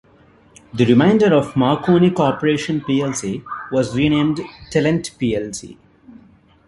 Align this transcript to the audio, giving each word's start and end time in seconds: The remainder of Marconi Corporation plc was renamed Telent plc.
The 0.73 0.83
remainder 0.87 1.31
of 1.31 1.55
Marconi 1.55 2.09
Corporation 2.09 2.81
plc 2.81 3.43
was 3.71 3.95
renamed 3.95 4.37
Telent 4.71 5.11
plc. 5.19 5.77